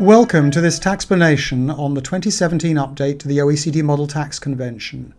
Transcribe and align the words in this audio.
Welcome 0.00 0.50
to 0.52 0.62
this 0.62 0.78
taxplanation 0.78 1.70
on 1.78 1.92
the 1.92 2.00
2017 2.00 2.76
update 2.76 3.18
to 3.18 3.28
the 3.28 3.36
OECD 3.36 3.82
Model 3.82 4.06
Tax 4.06 4.38
Convention. 4.38 5.12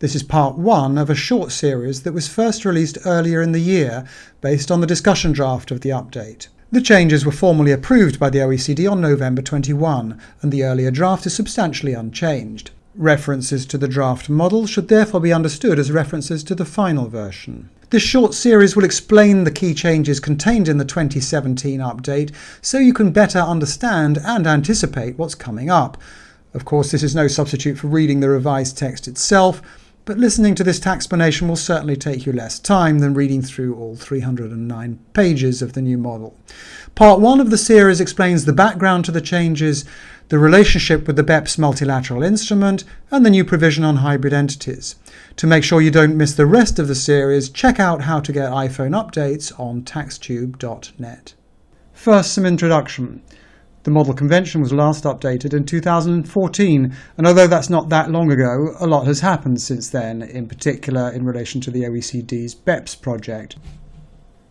This 0.00 0.16
is 0.16 0.24
part 0.24 0.58
one 0.58 0.98
of 0.98 1.08
a 1.08 1.14
short 1.14 1.52
series 1.52 2.02
that 2.02 2.14
was 2.14 2.26
first 2.26 2.64
released 2.64 2.98
earlier 3.06 3.40
in 3.40 3.52
the 3.52 3.60
year 3.60 4.04
based 4.40 4.72
on 4.72 4.80
the 4.80 4.88
discussion 4.88 5.30
draft 5.30 5.70
of 5.70 5.82
the 5.82 5.90
update. 5.90 6.48
The 6.72 6.80
changes 6.80 7.24
were 7.24 7.30
formally 7.30 7.70
approved 7.70 8.18
by 8.18 8.28
the 8.28 8.40
OECD 8.40 8.90
on 8.90 9.00
November 9.00 9.40
21, 9.40 10.20
and 10.42 10.50
the 10.50 10.64
earlier 10.64 10.90
draft 10.90 11.26
is 11.26 11.34
substantially 11.36 11.92
unchanged. 11.92 12.72
References 12.96 13.64
to 13.66 13.78
the 13.78 13.86
draft 13.86 14.28
model 14.28 14.66
should 14.66 14.88
therefore 14.88 15.20
be 15.20 15.32
understood 15.32 15.78
as 15.78 15.92
references 15.92 16.42
to 16.42 16.56
the 16.56 16.64
final 16.64 17.06
version. 17.06 17.70
This 17.94 18.02
short 18.02 18.34
series 18.34 18.74
will 18.74 18.82
explain 18.82 19.44
the 19.44 19.52
key 19.52 19.72
changes 19.72 20.18
contained 20.18 20.66
in 20.66 20.78
the 20.78 20.84
2017 20.84 21.78
update 21.78 22.34
so 22.60 22.76
you 22.76 22.92
can 22.92 23.12
better 23.12 23.38
understand 23.38 24.18
and 24.24 24.48
anticipate 24.48 25.16
what's 25.16 25.36
coming 25.36 25.70
up. 25.70 25.96
Of 26.54 26.64
course, 26.64 26.90
this 26.90 27.04
is 27.04 27.14
no 27.14 27.28
substitute 27.28 27.78
for 27.78 27.86
reading 27.86 28.18
the 28.18 28.28
revised 28.28 28.76
text 28.76 29.06
itself, 29.06 29.62
but 30.06 30.18
listening 30.18 30.56
to 30.56 30.64
this 30.64 30.80
taxplanation 30.80 31.46
will 31.46 31.54
certainly 31.54 31.94
take 31.94 32.26
you 32.26 32.32
less 32.32 32.58
time 32.58 32.98
than 32.98 33.14
reading 33.14 33.42
through 33.42 33.76
all 33.76 33.94
309 33.94 34.98
pages 35.12 35.62
of 35.62 35.74
the 35.74 35.80
new 35.80 35.96
model. 35.96 36.36
Part 36.96 37.20
1 37.20 37.38
of 37.38 37.50
the 37.50 37.56
series 37.56 38.00
explains 38.00 38.44
the 38.44 38.52
background 38.52 39.04
to 39.04 39.12
the 39.12 39.20
changes, 39.20 39.84
the 40.28 40.38
relationship 40.38 41.06
with 41.06 41.16
the 41.16 41.22
BEPS 41.22 41.58
multilateral 41.58 42.22
instrument, 42.22 42.84
and 43.10 43.24
the 43.24 43.30
new 43.30 43.44
provision 43.44 43.84
on 43.84 43.96
hybrid 43.96 44.32
entities. 44.32 44.96
To 45.36 45.46
make 45.46 45.64
sure 45.64 45.80
you 45.80 45.90
don't 45.90 46.16
miss 46.16 46.34
the 46.34 46.46
rest 46.46 46.78
of 46.78 46.88
the 46.88 46.94
series, 46.94 47.50
check 47.50 47.78
out 47.78 48.02
how 48.02 48.20
to 48.20 48.32
get 48.32 48.50
iPhone 48.50 48.92
updates 48.92 49.58
on 49.60 49.82
taxtube.net. 49.82 51.34
First, 51.92 52.32
some 52.32 52.46
introduction. 52.46 53.22
The 53.84 53.90
model 53.90 54.14
convention 54.14 54.62
was 54.62 54.72
last 54.72 55.04
updated 55.04 55.52
in 55.52 55.66
2014, 55.66 56.96
and 57.18 57.26
although 57.26 57.46
that's 57.46 57.68
not 57.68 57.90
that 57.90 58.10
long 58.10 58.32
ago, 58.32 58.74
a 58.80 58.86
lot 58.86 59.06
has 59.06 59.20
happened 59.20 59.60
since 59.60 59.90
then, 59.90 60.22
in 60.22 60.48
particular 60.48 61.10
in 61.10 61.26
relation 61.26 61.60
to 61.60 61.70
the 61.70 61.82
OECD's 61.82 62.54
BEPS 62.54 62.94
project. 63.00 63.56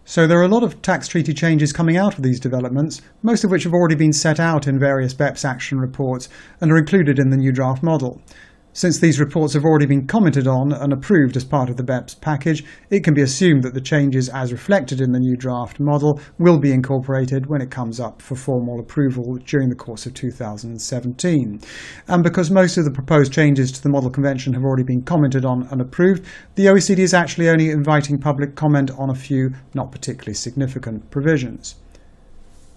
So 0.05 0.27
there 0.27 0.37
are 0.39 0.43
a 0.43 0.49
lot 0.49 0.63
of 0.63 0.81
tax 0.81 1.07
treaty 1.07 1.33
changes 1.33 1.71
coming 1.71 1.95
out 1.95 2.17
of 2.17 2.23
these 2.23 2.39
developments, 2.39 3.01
most 3.21 3.45
of 3.45 3.51
which 3.51 3.63
have 3.63 3.73
already 3.73 3.95
been 3.95 4.11
set 4.11 4.37
out 4.37 4.67
in 4.67 4.77
various 4.77 5.13
BEPS 5.13 5.45
action 5.45 5.79
reports 5.79 6.27
and 6.59 6.71
are 6.71 6.77
included 6.77 7.19
in 7.19 7.29
the 7.29 7.37
new 7.37 7.53
draft 7.53 7.81
model. 7.81 8.21
Since 8.75 8.97
these 8.97 9.19
reports 9.19 9.53
have 9.53 9.65
already 9.65 9.85
been 9.85 10.07
commented 10.07 10.47
on 10.47 10.73
and 10.73 10.91
approved 10.91 11.37
as 11.37 11.45
part 11.45 11.69
of 11.69 11.77
the 11.77 11.83
BEPS 11.83 12.19
package, 12.19 12.65
it 12.89 13.03
can 13.03 13.13
be 13.13 13.21
assumed 13.21 13.61
that 13.61 13.75
the 13.75 13.79
changes 13.79 14.29
as 14.29 14.51
reflected 14.51 14.99
in 14.99 15.11
the 15.11 15.19
new 15.19 15.37
draft 15.37 15.79
model 15.79 16.19
will 16.39 16.57
be 16.57 16.71
incorporated 16.71 17.45
when 17.45 17.61
it 17.61 17.69
comes 17.69 17.99
up 17.99 18.19
for 18.19 18.35
formal 18.35 18.79
approval 18.79 19.37
during 19.45 19.69
the 19.69 19.75
course 19.75 20.07
of 20.07 20.15
2017. 20.15 21.61
And 22.07 22.23
because 22.23 22.49
most 22.49 22.75
of 22.77 22.85
the 22.85 22.89
proposed 22.89 23.31
changes 23.31 23.71
to 23.73 23.83
the 23.83 23.89
Model 23.89 24.09
Convention 24.09 24.53
have 24.53 24.63
already 24.63 24.81
been 24.81 25.03
commented 25.03 25.45
on 25.45 25.67
and 25.69 25.79
approved, 25.79 26.25
the 26.55 26.65
OECD 26.65 26.97
is 26.97 27.13
actually 27.13 27.49
only 27.49 27.69
inviting 27.69 28.17
public 28.17 28.55
comment 28.55 28.89
on 28.97 29.11
a 29.11 29.15
few 29.15 29.53
not 29.75 29.91
particularly 29.91 30.33
significant 30.33 31.11
provisions. 31.11 31.75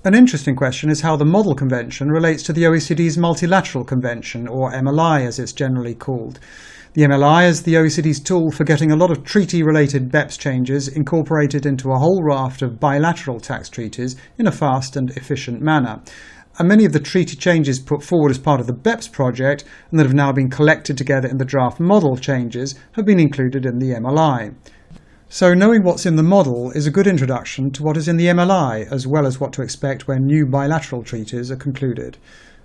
An 0.06 0.14
interesting 0.14 0.54
question 0.54 0.88
is 0.88 1.00
how 1.00 1.16
the 1.16 1.24
Model 1.24 1.56
Convention 1.56 2.10
relates 2.10 2.44
to 2.44 2.52
the 2.52 2.62
OECD's 2.62 3.18
Multilateral 3.18 3.82
Convention, 3.82 4.46
or 4.46 4.70
MLI 4.70 5.26
as 5.26 5.40
it's 5.40 5.52
generally 5.52 5.96
called. 5.96 6.38
The 6.92 7.02
MLI 7.02 7.48
is 7.48 7.64
the 7.64 7.74
OECD's 7.74 8.20
tool 8.20 8.52
for 8.52 8.62
getting 8.62 8.92
a 8.92 8.96
lot 8.96 9.10
of 9.10 9.24
treaty 9.24 9.64
related 9.64 10.12
BEPS 10.12 10.38
changes 10.38 10.86
incorporated 10.86 11.66
into 11.66 11.90
a 11.90 11.98
whole 11.98 12.22
raft 12.22 12.62
of 12.62 12.78
bilateral 12.78 13.40
tax 13.40 13.68
treaties 13.68 14.14
in 14.38 14.46
a 14.46 14.52
fast 14.52 14.94
and 14.94 15.10
efficient 15.16 15.60
manner. 15.60 16.00
And 16.60 16.68
many 16.68 16.84
of 16.84 16.92
the 16.92 17.00
treaty 17.00 17.34
changes 17.34 17.80
put 17.80 18.04
forward 18.04 18.30
as 18.30 18.38
part 18.38 18.60
of 18.60 18.68
the 18.68 18.74
BEPS 18.74 19.10
project 19.10 19.64
and 19.90 19.98
that 19.98 20.06
have 20.06 20.14
now 20.14 20.30
been 20.30 20.50
collected 20.50 20.96
together 20.96 21.26
in 21.26 21.38
the 21.38 21.44
draft 21.44 21.80
model 21.80 22.16
changes 22.16 22.76
have 22.92 23.06
been 23.06 23.18
included 23.18 23.66
in 23.66 23.80
the 23.80 23.90
MLI. 23.90 24.54
So 25.28 25.54
knowing 25.54 25.82
what's 25.82 26.06
in 26.06 26.14
the 26.14 26.22
model 26.22 26.70
is 26.70 26.86
a 26.86 26.90
good 26.90 27.08
introduction 27.08 27.72
to 27.72 27.82
what 27.82 27.96
is 27.96 28.06
in 28.06 28.16
the 28.16 28.26
MLI, 28.26 28.90
as 28.92 29.08
well 29.08 29.26
as 29.26 29.40
what 29.40 29.52
to 29.54 29.62
expect 29.62 30.06
when 30.06 30.24
new 30.24 30.46
bilateral 30.46 31.02
treaties 31.02 31.50
are 31.50 31.56
concluded. 31.56 32.16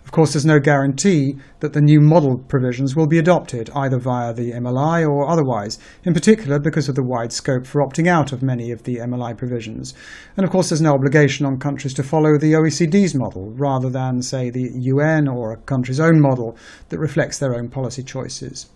Of 0.06 0.12
course, 0.12 0.34
there's 0.34 0.46
no 0.46 0.60
guarantee 0.60 1.38
that 1.60 1.74
the 1.74 1.82
new 1.82 2.00
model 2.00 2.38
provisions 2.38 2.96
will 2.96 3.08
be 3.08 3.18
adopted, 3.18 3.72
either 3.74 3.98
via 3.98 4.32
the 4.32 4.52
MLI 4.52 5.10
or 5.10 5.28
otherwise, 5.28 5.80
in 6.04 6.14
particular 6.14 6.60
because 6.60 6.88
of 6.88 6.94
the 6.94 7.04
wide 7.04 7.34
scope 7.34 7.66
for 7.66 7.82
opting 7.82 8.08
out 8.08 8.32
of 8.32 8.44
many 8.44 8.70
of 8.70 8.84
the 8.84 8.98
MLI 8.98 9.36
provisions. 9.36 9.96
And 10.38 10.44
of 10.44 10.52
course, 10.52 10.70
there's 10.70 10.82
no 10.82 10.94
obligation 10.94 11.48
on 11.48 11.58
countries 11.58 11.96
to 11.96 12.04
follow 12.04 12.38
the 12.38 12.54
OECD's 12.54 13.16
model, 13.16 13.50
rather 13.52 13.90
than, 13.90 14.22
say, 14.22 14.52
the 14.52 14.70
UN 14.76 15.28
or 15.28 15.52
a 15.52 15.58
country's 15.58 16.00
own 16.00 16.22
model 16.22 16.56
that 16.90 17.00
reflects 17.00 17.40
their 17.40 17.56
own 17.56 17.70
policy 17.70 18.04
choices. 18.04 18.68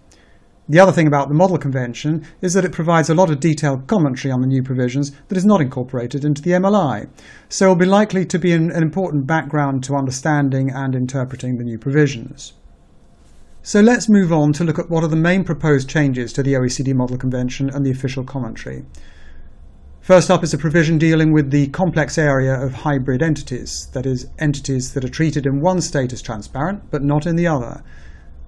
The 0.67 0.79
other 0.79 0.91
thing 0.91 1.05
about 1.05 1.27
the 1.27 1.35
Model 1.35 1.59
Convention 1.59 2.25
is 2.41 2.53
that 2.53 2.65
it 2.65 2.71
provides 2.71 3.07
a 3.07 3.13
lot 3.13 3.29
of 3.29 3.39
detailed 3.39 3.85
commentary 3.85 4.31
on 4.31 4.41
the 4.41 4.47
new 4.47 4.63
provisions 4.63 5.11
that 5.27 5.37
is 5.37 5.45
not 5.45 5.61
incorporated 5.61 6.25
into 6.25 6.41
the 6.41 6.51
MLI, 6.51 7.07
so 7.49 7.65
it 7.65 7.69
will 7.69 7.75
be 7.75 7.85
likely 7.85 8.25
to 8.25 8.39
be 8.39 8.51
an, 8.51 8.71
an 8.71 8.81
important 8.81 9.27
background 9.27 9.83
to 9.83 9.95
understanding 9.95 10.71
and 10.71 10.95
interpreting 10.95 11.57
the 11.57 11.63
new 11.63 11.77
provisions. 11.77 12.53
So 13.61 13.79
let's 13.79 14.09
move 14.09 14.33
on 14.33 14.53
to 14.53 14.63
look 14.63 14.79
at 14.79 14.89
what 14.89 15.03
are 15.03 15.07
the 15.07 15.15
main 15.15 15.43
proposed 15.43 15.87
changes 15.87 16.33
to 16.33 16.41
the 16.41 16.53
OECD 16.53 16.95
Model 16.95 17.17
Convention 17.17 17.69
and 17.69 17.85
the 17.85 17.91
official 17.91 18.23
commentary. 18.23 18.85
First 20.01 20.31
up 20.31 20.43
is 20.43 20.53
a 20.53 20.57
provision 20.57 20.97
dealing 20.97 21.31
with 21.31 21.51
the 21.51 21.67
complex 21.67 22.17
area 22.17 22.59
of 22.59 22.73
hybrid 22.73 23.21
entities, 23.21 23.87
that 23.93 24.07
is, 24.07 24.27
entities 24.39 24.93
that 24.93 25.05
are 25.05 25.09
treated 25.09 25.45
in 25.45 25.61
one 25.61 25.81
state 25.81 26.11
as 26.11 26.23
transparent 26.23 26.89
but 26.89 27.03
not 27.03 27.27
in 27.27 27.35
the 27.35 27.47
other, 27.47 27.83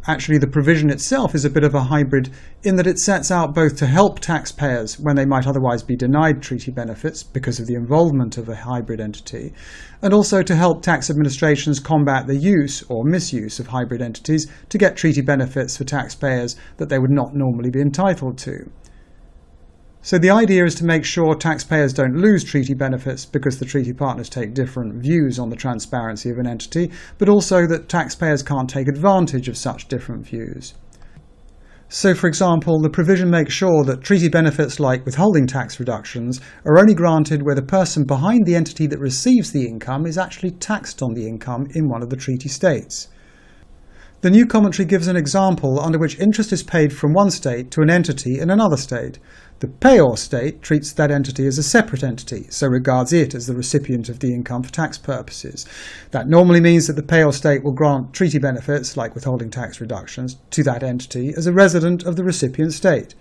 actually 0.08 0.38
the 0.38 0.48
provision 0.48 0.90
itself 0.90 1.36
is 1.36 1.44
a 1.44 1.50
bit 1.50 1.64
of 1.64 1.76
a 1.76 1.84
hybrid 1.84 2.30
in 2.64 2.78
that 2.78 2.88
it 2.88 2.98
sets 2.98 3.30
out 3.30 3.54
both 3.54 3.76
to 3.78 3.86
help 3.86 4.20
taxpayers 4.20 4.98
when 5.00 5.16
they 5.16 5.26
might 5.26 5.46
otherwise 5.46 5.84
be 5.84 5.96
denied 5.96 6.42
treaty 6.42 6.72
benefits 6.72 7.24
because 7.24 7.60
of 7.60 7.68
the 7.68 7.76
involvement 7.76 8.38
of 8.38 8.48
a 8.48 8.56
hybrid 8.56 9.02
entity, 9.02 9.54
and 10.02 10.14
also 10.14 10.42
to 10.42 10.56
help 10.56 10.82
tax 10.82 11.10
administrations 11.10 11.80
combat 11.80 12.26
the 12.26 12.38
use 12.38 12.84
or 12.90 13.04
misuse 13.04 13.60
of 13.60 13.68
hybrid 13.68 14.02
entities 14.02 14.50
to 14.70 14.78
get 14.78 14.96
treaty 14.96 15.22
benefits 15.22 15.78
for 15.78 15.84
taxpayers 15.84 16.56
that 16.78 16.90
they 16.90 17.00
would 17.00 17.12
not 17.12 17.36
normally 17.36 17.70
be 17.70 17.82
entitled 17.82 18.38
to. 18.38 18.70
So 20.08 20.18
the 20.18 20.30
idea 20.30 20.64
is 20.64 20.74
to 20.76 20.86
make 20.86 21.04
sure 21.04 21.36
taxpayers 21.36 21.92
don't 21.92 22.16
lose 22.16 22.46
treaty 22.46 22.74
benefits 22.74 23.26
because 23.26 23.60
the 23.60 23.66
treaty 23.66 23.92
partners 23.92 24.30
take 24.30 24.54
different 24.54 25.04
views 25.04 25.38
on 25.38 25.50
the 25.50 25.58
transparency 25.58 26.30
of 26.30 26.38
an 26.38 26.48
entity, 26.48 26.92
but 27.18 27.28
also 27.28 27.68
that 27.68 27.90
taxpayers 27.90 28.42
can't 28.42 28.70
take 28.70 28.88
advantage 28.88 29.50
of 29.50 29.58
such 29.58 29.90
different 29.90 30.26
views. 30.26 30.76
So, 31.90 32.16
for 32.16 32.28
example, 32.28 32.80
the 32.80 32.90
provision 32.90 33.30
makes 33.30 33.54
sure 33.54 33.84
that 33.84 34.00
treaty 34.00 34.30
benefits 34.30 34.80
like 34.80 35.06
withholding 35.06 35.46
tax 35.46 35.78
reductions 35.78 36.40
are 36.64 36.80
only 36.80 36.94
granted 36.94 37.42
where 37.44 37.56
the 37.56 37.62
person 37.62 38.06
behind 38.06 38.46
the 38.46 38.56
entity 38.56 38.88
that 38.88 39.00
receives 39.00 39.52
the 39.52 39.66
income 39.66 40.06
is 40.06 40.18
actually 40.18 40.52
taxed 40.52 41.02
on 41.02 41.16
the 41.16 41.28
income 41.28 41.68
in 41.72 41.90
one 41.90 42.02
of 42.02 42.10
the 42.10 42.16
treaty 42.16 42.48
states. 42.48 43.10
The 44.22 44.32
new 44.32 44.48
commentary 44.48 44.88
gives 44.88 45.08
an 45.08 45.16
example 45.16 45.80
under 45.80 46.00
which 46.00 46.20
interest 46.20 46.52
is 46.52 46.64
paid 46.64 46.92
from 46.92 47.14
one 47.14 47.30
state 47.30 47.70
to 47.72 47.82
an 47.82 47.92
entity 47.92 48.40
in 48.40 48.50
another 48.50 48.76
state, 48.76 49.20
the 49.60 49.68
payor 49.68 50.18
state 50.18 50.64
treats 50.64 50.92
that 50.94 51.12
entity 51.12 51.46
as 51.46 51.60
a 51.60 51.64
separate 51.64 52.04
entity, 52.04 52.48
so 52.50 52.68
regards 52.68 53.14
it 53.14 53.36
as 53.36 53.46
the 53.46 53.56
recipient 53.56 54.10
of 54.10 54.20
the 54.20 54.34
income 54.34 54.64
for 54.64 54.72
tax 54.72 54.98
purposes. 54.98 55.68
That 56.10 56.28
normally 56.28 56.60
means 56.60 56.88
that 56.88 56.96
the 56.96 57.04
payor 57.04 57.32
state 57.32 57.64
will 57.64 57.74
grant 57.74 58.12
treaty 58.12 58.40
benefits, 58.40 58.98
like 58.98 59.14
withholding 59.14 59.52
tax 59.52 59.80
reductions, 59.80 60.38
to 60.50 60.64
that 60.64 60.82
entity 60.82 61.32
as 61.38 61.46
a 61.46 61.54
resident 61.54 62.04
of 62.04 62.16
the 62.16 62.24
recipient 62.24 62.74
state. 62.74 63.14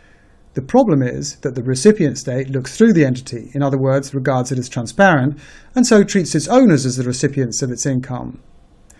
The 0.54 0.62
problem 0.62 1.02
is 1.02 1.36
that 1.36 1.54
the 1.54 1.62
recipient 1.62 2.16
state 2.16 2.48
looks 2.48 2.74
through 2.74 2.94
the 2.94 3.04
entity, 3.04 3.50
in 3.52 3.62
other 3.62 3.78
words, 3.78 4.14
regards 4.14 4.50
it 4.50 4.58
as 4.58 4.70
transparent, 4.70 5.38
and 5.74 5.86
so 5.86 6.02
treats 6.02 6.34
its 6.34 6.48
owners 6.48 6.86
as 6.86 6.96
the 6.96 7.04
recipients 7.04 7.60
of 7.60 7.70
its 7.70 7.84
income. 7.84 8.40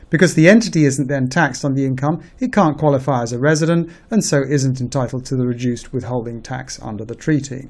Because 0.08 0.34
the 0.34 0.48
entity 0.48 0.84
isn't 0.84 1.08
then 1.08 1.28
taxed 1.28 1.64
on 1.64 1.74
the 1.74 1.84
income, 1.84 2.22
it 2.38 2.52
can't 2.52 2.78
qualify 2.78 3.22
as 3.22 3.32
a 3.32 3.38
resident 3.38 3.90
and 4.10 4.22
so 4.24 4.42
isn't 4.42 4.80
entitled 4.80 5.24
to 5.26 5.36
the 5.36 5.46
reduced 5.46 5.92
withholding 5.92 6.42
tax 6.42 6.80
under 6.80 7.04
the 7.04 7.16
treaty. 7.16 7.68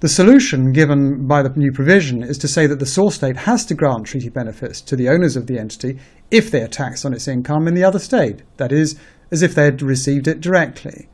The 0.00 0.08
solution 0.08 0.72
given 0.72 1.26
by 1.26 1.42
the 1.42 1.48
new 1.56 1.72
provision 1.72 2.22
is 2.22 2.38
to 2.38 2.48
say 2.48 2.66
that 2.66 2.78
the 2.78 2.86
source 2.86 3.14
state 3.14 3.38
has 3.38 3.64
to 3.66 3.74
grant 3.74 4.06
treaty 4.06 4.28
benefits 4.28 4.80
to 4.82 4.94
the 4.94 5.08
owners 5.08 5.36
of 5.36 5.46
the 5.46 5.58
entity 5.58 5.98
if 6.30 6.50
they 6.50 6.62
are 6.62 6.68
taxed 6.68 7.06
on 7.06 7.14
its 7.14 7.26
income 7.26 7.66
in 7.66 7.74
the 7.74 7.82
other 7.82 7.98
state, 7.98 8.42
that 8.58 8.72
is, 8.72 8.96
as 9.32 9.42
if 9.42 9.54
they 9.54 9.64
had 9.64 9.82
received 9.82 10.28
it 10.28 10.40
directly. 10.40 11.08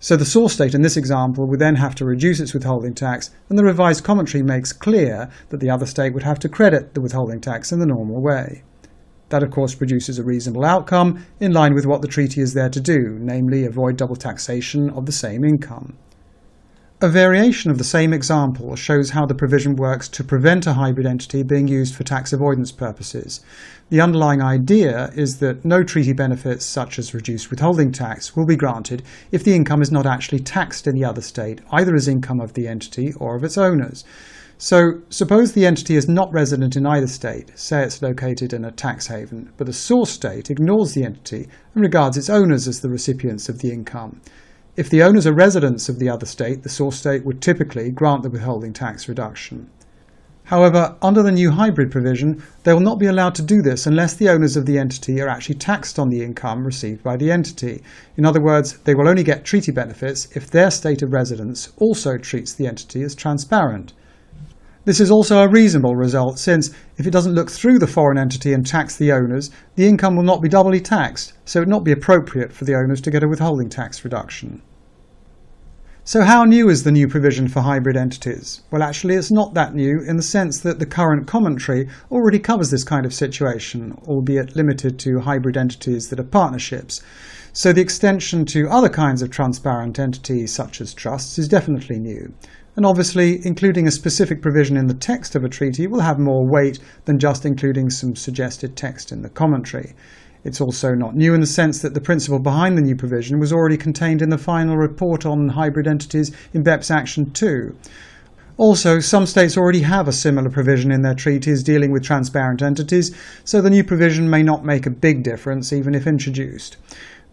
So 0.00 0.16
the 0.16 0.26
source 0.26 0.52
state 0.52 0.74
in 0.74 0.82
this 0.82 0.98
example 0.98 1.48
would 1.48 1.60
then 1.60 1.76
have 1.76 1.94
to 1.94 2.04
reduce 2.04 2.40
its 2.40 2.52
withholding 2.52 2.94
tax, 2.94 3.30
and 3.48 3.58
the 3.58 3.64
revised 3.64 4.04
commentary 4.04 4.44
makes 4.44 4.70
clear 4.70 5.30
that 5.48 5.60
the 5.60 5.70
other 5.70 5.86
state 5.86 6.12
would 6.12 6.24
have 6.24 6.38
to 6.40 6.48
credit 6.48 6.92
the 6.92 7.00
withholding 7.00 7.40
tax 7.40 7.72
in 7.72 7.78
the 7.78 7.86
normal 7.86 8.22
way. 8.22 8.62
That, 9.34 9.42
of 9.42 9.50
course, 9.50 9.74
produces 9.74 10.20
a 10.20 10.22
reasonable 10.22 10.64
outcome 10.64 11.26
in 11.40 11.50
line 11.50 11.74
with 11.74 11.86
what 11.86 12.02
the 12.02 12.06
treaty 12.06 12.40
is 12.40 12.54
there 12.54 12.68
to 12.68 12.80
do, 12.80 13.18
namely 13.20 13.64
avoid 13.64 13.96
double 13.96 14.14
taxation 14.14 14.90
of 14.90 15.06
the 15.06 15.12
same 15.12 15.42
income. 15.42 15.98
A 17.00 17.08
variation 17.08 17.72
of 17.72 17.78
the 17.78 17.82
same 17.82 18.12
example 18.12 18.76
shows 18.76 19.10
how 19.10 19.26
the 19.26 19.34
provision 19.34 19.74
works 19.74 20.08
to 20.10 20.22
prevent 20.22 20.68
a 20.68 20.74
hybrid 20.74 21.04
entity 21.04 21.42
being 21.42 21.66
used 21.66 21.96
for 21.96 22.04
tax 22.04 22.32
avoidance 22.32 22.70
purposes. 22.70 23.40
The 23.90 24.00
underlying 24.00 24.40
idea 24.40 25.10
is 25.16 25.38
that 25.38 25.64
no 25.64 25.82
treaty 25.82 26.12
benefits, 26.12 26.64
such 26.64 27.00
as 27.00 27.12
reduced 27.12 27.50
withholding 27.50 27.90
tax, 27.90 28.36
will 28.36 28.46
be 28.46 28.54
granted 28.54 29.02
if 29.32 29.42
the 29.42 29.56
income 29.56 29.82
is 29.82 29.90
not 29.90 30.06
actually 30.06 30.44
taxed 30.44 30.86
in 30.86 30.94
the 30.94 31.04
other 31.04 31.22
state, 31.22 31.60
either 31.72 31.96
as 31.96 32.06
income 32.06 32.40
of 32.40 32.52
the 32.52 32.68
entity 32.68 33.12
or 33.18 33.34
of 33.34 33.42
its 33.42 33.58
owners. 33.58 34.04
So, 34.56 35.00
suppose 35.10 35.52
the 35.52 35.66
entity 35.66 35.96
is 35.96 36.08
not 36.08 36.32
resident 36.32 36.76
in 36.76 36.86
either 36.86 37.08
state, 37.08 37.50
say 37.58 37.82
it's 37.82 38.00
located 38.00 38.52
in 38.52 38.64
a 38.64 38.70
tax 38.70 39.08
haven, 39.08 39.50
but 39.56 39.66
the 39.66 39.72
source 39.72 40.10
state 40.10 40.48
ignores 40.48 40.94
the 40.94 41.04
entity 41.04 41.48
and 41.74 41.82
regards 41.82 42.16
its 42.16 42.30
owners 42.30 42.68
as 42.68 42.80
the 42.80 42.88
recipients 42.88 43.48
of 43.48 43.58
the 43.58 43.72
income. 43.72 44.20
If 44.76 44.90
the 44.90 45.02
owners 45.02 45.26
are 45.26 45.34
residents 45.34 45.88
of 45.88 45.98
the 45.98 46.08
other 46.08 46.26
state, 46.26 46.62
the 46.62 46.68
source 46.68 46.96
state 46.96 47.24
would 47.24 47.40
typically 47.40 47.90
grant 47.90 48.22
the 48.22 48.30
withholding 48.30 48.72
tax 48.72 49.08
reduction. 49.08 49.70
However, 50.44 50.96
under 51.00 51.22
the 51.22 51.32
new 51.32 51.50
hybrid 51.50 51.90
provision, 51.90 52.42
they 52.64 52.74
will 52.74 52.80
not 52.80 52.98
be 52.98 53.06
allowed 53.06 53.34
to 53.36 53.42
do 53.42 53.62
this 53.62 53.86
unless 53.86 54.14
the 54.14 54.28
owners 54.28 54.56
of 54.56 54.66
the 54.66 54.78
entity 54.78 55.20
are 55.20 55.28
actually 55.28 55.54
taxed 55.54 55.98
on 55.98 56.10
the 56.10 56.22
income 56.22 56.66
received 56.66 57.02
by 57.02 57.16
the 57.16 57.32
entity. 57.32 57.82
In 58.16 58.26
other 58.26 58.42
words, 58.42 58.78
they 58.84 58.94
will 58.94 59.08
only 59.08 59.22
get 59.22 59.44
treaty 59.44 59.72
benefits 59.72 60.28
if 60.36 60.50
their 60.50 60.70
state 60.70 61.02
of 61.02 61.12
residence 61.12 61.72
also 61.78 62.18
treats 62.18 62.52
the 62.52 62.66
entity 62.66 63.02
as 63.02 63.14
transparent. 63.14 63.94
This 64.84 65.00
is 65.00 65.10
also 65.10 65.38
a 65.38 65.48
reasonable 65.48 65.96
result 65.96 66.38
since, 66.38 66.70
if 66.98 67.06
it 67.06 67.10
doesn't 67.10 67.34
look 67.34 67.50
through 67.50 67.78
the 67.78 67.86
foreign 67.86 68.18
entity 68.18 68.52
and 68.52 68.66
tax 68.66 68.96
the 68.96 69.12
owners, 69.12 69.50
the 69.76 69.86
income 69.86 70.14
will 70.14 70.24
not 70.24 70.42
be 70.42 70.48
doubly 70.48 70.80
taxed, 70.80 71.32
so 71.46 71.58
it 71.58 71.62
would 71.62 71.68
not 71.70 71.84
be 71.84 71.92
appropriate 71.92 72.52
for 72.52 72.66
the 72.66 72.74
owners 72.74 73.00
to 73.00 73.10
get 73.10 73.22
a 73.22 73.28
withholding 73.28 73.70
tax 73.70 74.04
reduction. 74.04 74.60
So 76.06 76.20
how 76.20 76.44
new 76.44 76.68
is 76.68 76.84
the 76.84 76.92
new 76.92 77.08
provision 77.08 77.48
for 77.48 77.62
hybrid 77.62 77.96
entities? 77.96 78.60
Well 78.70 78.82
actually 78.82 79.14
it's 79.14 79.32
not 79.32 79.54
that 79.54 79.74
new 79.74 80.02
in 80.06 80.18
the 80.18 80.22
sense 80.22 80.60
that 80.60 80.78
the 80.78 80.84
current 80.84 81.26
commentary 81.26 81.88
already 82.10 82.38
covers 82.38 82.70
this 82.70 82.84
kind 82.84 83.06
of 83.06 83.14
situation, 83.14 83.96
albeit 84.06 84.54
limited 84.54 84.98
to 84.98 85.20
hybrid 85.20 85.56
entities 85.56 86.10
that 86.10 86.20
are 86.20 86.24
partnerships. 86.24 87.00
So 87.54 87.72
the 87.72 87.80
extension 87.80 88.44
to 88.46 88.68
other 88.68 88.90
kinds 88.90 89.22
of 89.22 89.30
transparent 89.30 89.98
entities 89.98 90.52
such 90.52 90.82
as 90.82 90.92
trusts 90.92 91.38
is 91.38 91.48
definitely 91.48 91.98
new. 91.98 92.34
And 92.76 92.84
obviously, 92.84 93.40
including 93.44 93.86
a 93.86 93.92
specific 93.92 94.42
provision 94.42 94.76
in 94.76 94.88
the 94.88 94.94
text 94.94 95.36
of 95.36 95.44
a 95.44 95.48
treaty 95.48 95.86
will 95.86 96.00
have 96.00 96.18
more 96.18 96.44
weight 96.44 96.80
than 97.04 97.20
just 97.20 97.46
including 97.46 97.88
some 97.88 98.16
suggested 98.16 98.76
text 98.76 99.12
in 99.12 99.22
the 99.22 99.28
commentary. 99.28 99.94
It's 100.44 100.60
also 100.60 100.92
not 100.94 101.16
new 101.16 101.34
in 101.34 101.40
the 101.40 101.46
sense 101.46 101.80
that 101.80 101.94
the 101.94 102.00
principle 102.00 102.38
behind 102.38 102.76
the 102.76 102.82
new 102.82 102.96
provision 102.96 103.38
was 103.38 103.52
already 103.52 103.76
contained 103.76 104.20
in 104.20 104.28
the 104.28 104.38
final 104.38 104.76
report 104.76 105.24
on 105.24 105.48
hybrid 105.48 105.86
entities 105.86 106.32
in 106.52 106.62
BEPS 106.62 106.90
Action 106.90 107.30
2. 107.30 107.74
Also, 108.56 109.00
some 109.00 109.26
states 109.26 109.56
already 109.56 109.80
have 109.80 110.06
a 110.06 110.12
similar 110.12 110.48
provision 110.48 110.92
in 110.92 111.02
their 111.02 111.14
treaties 111.14 111.62
dealing 111.64 111.90
with 111.90 112.04
transparent 112.04 112.62
entities, 112.62 113.12
so 113.42 113.60
the 113.60 113.70
new 113.70 113.82
provision 113.82 114.30
may 114.30 114.42
not 114.42 114.64
make 114.64 114.86
a 114.86 114.90
big 114.90 115.24
difference 115.24 115.72
even 115.72 115.94
if 115.94 116.06
introduced. 116.06 116.76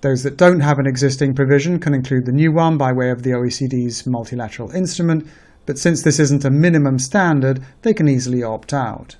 Those 0.01 0.23
that 0.23 0.37
don't 0.37 0.61
have 0.61 0.79
an 0.79 0.87
existing 0.87 1.35
provision 1.35 1.79
can 1.79 1.93
include 1.93 2.25
the 2.25 2.31
new 2.31 2.51
one 2.51 2.77
by 2.77 2.91
way 2.91 3.11
of 3.11 3.21
the 3.21 3.31
OECD's 3.31 4.07
multilateral 4.07 4.71
instrument, 4.71 5.27
but 5.65 5.77
since 5.77 6.01
this 6.01 6.19
isn't 6.19 6.43
a 6.43 6.49
minimum 6.49 6.97
standard, 6.97 7.63
they 7.83 7.93
can 7.93 8.07
easily 8.07 8.43
opt 8.43 8.73
out. 8.73 9.15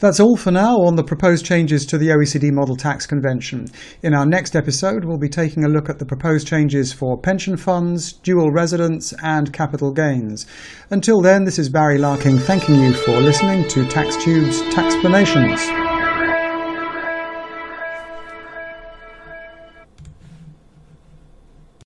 That's 0.00 0.20
all 0.20 0.36
for 0.36 0.52
now 0.52 0.76
on 0.76 0.94
the 0.94 1.02
proposed 1.02 1.44
changes 1.44 1.84
to 1.86 1.98
the 1.98 2.10
OECD 2.10 2.52
Model 2.52 2.76
Tax 2.76 3.04
Convention. 3.04 3.66
In 4.02 4.14
our 4.14 4.24
next 4.24 4.54
episode, 4.54 5.04
we'll 5.04 5.18
be 5.18 5.28
taking 5.28 5.64
a 5.64 5.68
look 5.68 5.90
at 5.90 5.98
the 5.98 6.06
proposed 6.06 6.46
changes 6.46 6.92
for 6.92 7.18
pension 7.18 7.56
funds, 7.56 8.12
dual 8.12 8.52
residence, 8.52 9.12
and 9.24 9.52
capital 9.52 9.92
gains. 9.92 10.46
Until 10.90 11.20
then, 11.20 11.44
this 11.44 11.58
is 11.58 11.68
Barry 11.68 11.98
Larking 11.98 12.38
thanking 12.38 12.76
you 12.76 12.94
for 12.94 13.20
listening 13.20 13.66
to 13.68 13.84
TaxTube's 13.86 14.62
Taxplanations. 14.72 15.87